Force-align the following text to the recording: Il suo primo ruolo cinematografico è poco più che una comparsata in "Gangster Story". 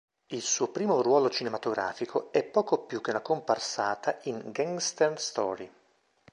Il 0.33 0.41
suo 0.41 0.69
primo 0.69 0.99
ruolo 1.03 1.29
cinematografico 1.29 2.31
è 2.31 2.41
poco 2.43 2.85
più 2.87 3.01
che 3.01 3.11
una 3.11 3.21
comparsata 3.21 4.17
in 4.23 4.49
"Gangster 4.51 5.19
Story". 5.21 5.71